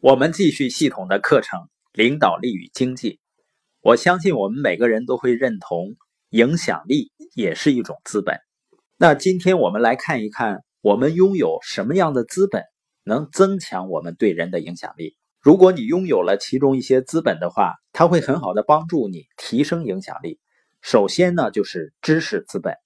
[0.00, 1.58] 我们继续系统的课程
[1.92, 3.14] 《领导力与经济》。
[3.80, 5.96] 我相信我们每个人都会认同，
[6.30, 8.38] 影响力也是一种资本。
[8.96, 12.62] 那今天我们来看一看，我们拥有什么样的资本
[13.02, 15.16] 能增强我们对人的影响力？
[15.40, 20.38] 如果你拥有了其中一些资本的话，它会很好的帮助你提升影响力。
[20.80, 22.76] 首先呢，就是知识资本，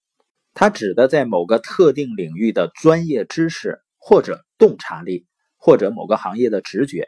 [0.54, 5.26] 它指的在某个特定领域的专业知识或者洞察力。
[5.64, 7.06] 或者某个行业的直觉，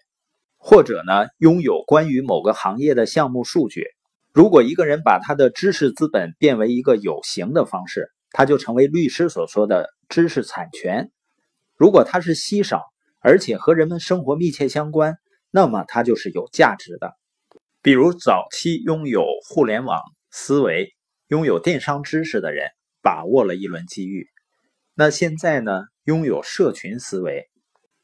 [0.58, 3.88] 或者呢拥有关于某个行业的项目数据。
[4.32, 11.10] 如果一个人把他的知识资本变为一个有形的方式，他就成为律师所说的知识产权。
[11.74, 12.84] 如果它是稀少，
[13.18, 15.16] 而且和人们生活密切相关，
[15.50, 17.10] 那么它就是有价值的。
[17.82, 20.00] 比如早期拥有互联网
[20.30, 20.94] 思维、
[21.26, 22.68] 拥有电商知识的人
[23.02, 24.28] 把握了一轮机遇，
[24.94, 27.48] 那现在呢拥有社群思维。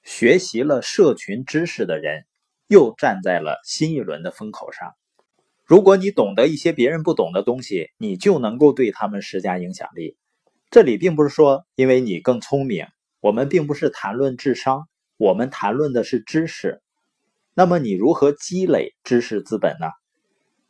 [0.02, 2.24] 学习了社群知识的人，
[2.66, 4.94] 又站在了新一轮的风口上。
[5.64, 10.16] 如果你懂得一些别人不懂的东西，你就能够对他们施加影响力。
[10.70, 12.86] 这里并不是说因为你更聪明，
[13.20, 16.80] 我们并不是谈论智商，我们谈论的是知识。
[17.54, 19.88] 那么你如何积累知识资本呢？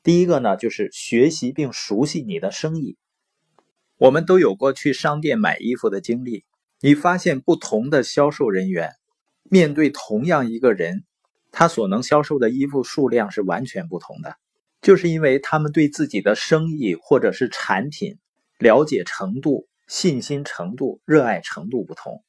[0.02, 2.96] 第一个呢，就是学习并熟悉你的生意。
[3.98, 6.44] 我们都有过去商店买衣服的经历，
[6.80, 8.92] 你发现不同的销售人员。
[9.50, 11.04] 面对同样一个人，
[11.50, 14.36] 他所能销售的衣服数量是完全不同的，
[14.80, 18.18] 就是因为他们对自己的生意或者是产品
[18.58, 22.22] 了解程度、信心程度、热爱程度不同。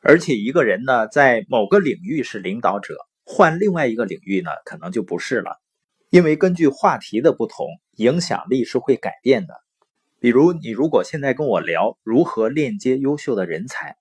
[0.00, 5.60] 而且一个人呢，在某个领域是领导者，换另外一个领域呢，可能就不是了。
[6.08, 9.54] 因为根据话题的不同，影响力是会改变的。
[10.18, 13.96] 比如，你如果现在跟我聊如何链接优秀的人才，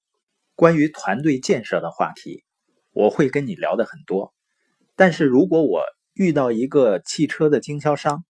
[0.55, 2.43] 关于团队建设的话题。
[2.91, 4.33] 我会跟你聊的很多，
[4.95, 8.23] 但是如果我遇到一个汽车的经销商，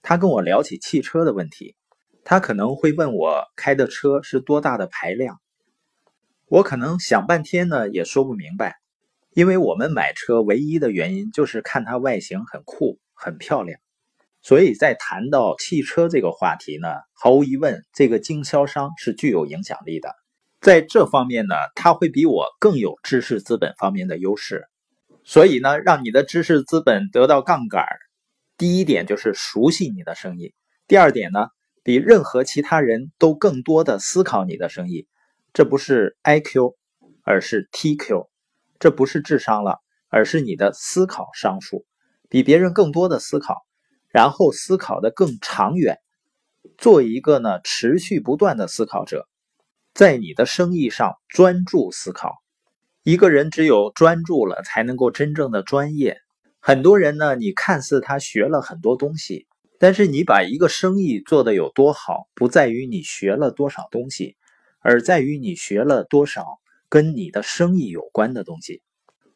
[0.00, 1.74] 他跟我聊起汽车的问题，
[2.22, 5.40] 他可能会问我开的车是多大的排量，
[6.46, 8.76] 我可能想半天呢也说不明白，
[9.34, 13.80] 因为我们买车唯一的原因就是看它外形很酷很漂亮，
[14.40, 20.21] 所以在谈到汽车这个话题呢，毫无疑问，这个经销商是具有影响力的。
[20.62, 24.68] 在这方面呢，他会比我更有知识资本方面的优势，
[25.24, 27.84] 所以呢，让你的知识资本得到杠杆
[28.56, 30.54] 第一点就是熟悉你的生意，
[30.86, 31.48] 第二点呢，
[31.82, 35.08] 比任何其他人都更多的思考你的生意，
[35.52, 36.76] 这不是 IQ，
[37.24, 38.28] 而是 TQ，
[38.78, 39.80] 这不是智商了，
[40.10, 41.84] 而是你的思考商数，
[42.28, 43.56] 比别人更多的思考，
[44.10, 45.98] 然后思考的更长远，
[46.78, 49.26] 做一个呢持续不断的思考者。
[49.94, 52.36] 在你的生意上专注思考，
[53.02, 56.16] 一个人只有专注了，才能够真正的专业。
[56.60, 59.46] 很多人呢，你看似他学了很多东西，
[59.78, 64.36] 但是你把一个生意做得有多好，不在于你学了多少东西，
[64.80, 66.46] 而在于你学了多少
[66.88, 68.80] 跟你的生意有关的东西。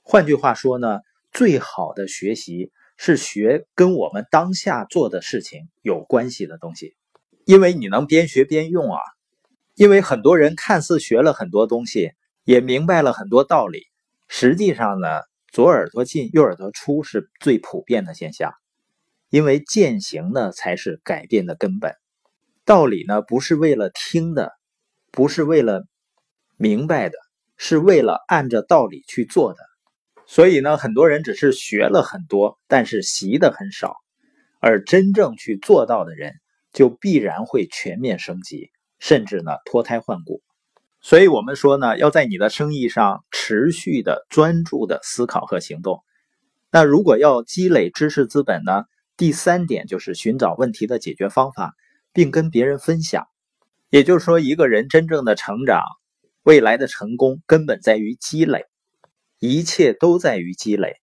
[0.00, 1.00] 换句话说呢，
[1.32, 6.96] 最好的学习是学跟我们当下做的事情有关系的东西，
[7.44, 8.98] 因为你能边学边用啊。
[9.76, 12.12] 因为很多人看似学了很多东西，
[12.44, 13.82] 也明白了很多道理，
[14.26, 15.20] 实际上呢，
[15.52, 18.54] 左耳朵进右耳朵出是最普遍的现象。
[19.28, 21.94] 因为践行呢才是改变的根本，
[22.64, 24.52] 道理呢不是为了听的，
[25.10, 25.84] 不是为了
[26.56, 27.18] 明白的，
[27.58, 29.58] 是为了按着道理去做的。
[30.26, 33.96] 所以呢，很多人只是学了很多，但是习的很少，
[34.58, 36.32] 而真正去做到的人，
[36.72, 38.70] 就必然会全面升级。
[38.98, 40.42] 甚至呢脱胎换骨，
[41.00, 46.02] 所以我们说呢，要在你的生意上持续的专注的思考和行动。
[46.70, 48.84] 那如果要积累知识资本呢，
[49.16, 51.74] 第三点就是寻找问题的解决方法，
[52.12, 53.26] 并跟别人分享。
[53.88, 55.80] 也就是说，一个人真正的成长，
[56.42, 58.64] 未来的成功根本在于积累，
[59.38, 60.96] 一切都在于积累。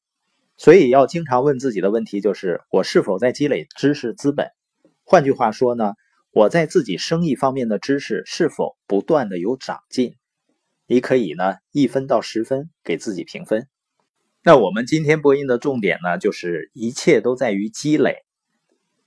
[0.57, 4.49] 所以要经常问自己的问题就是：我是否在积累知识资本？
[5.05, 5.93] 换句话说呢？
[6.35, 10.15] 我在自己生意方面的知识是否不断的有长进？
[10.87, 13.67] 你可以呢一分到十分给自己评分。
[14.41, 18.23] 那我们今天播音的重点呢，就是一切都在于积累。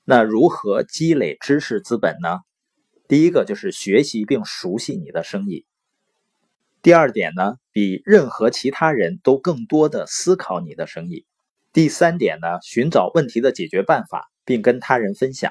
[0.05, 2.39] 那如何积累知识资本呢？
[3.09, 5.67] 第一个就是学习并熟悉你的生意。
[6.81, 11.27] 第二点呢，比任何其他人都更多的思考你的生意。
[11.73, 15.51] 第三点呢，寻找问题的解决办法，并跟他人分享。